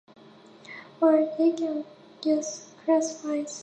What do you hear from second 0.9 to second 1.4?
Or,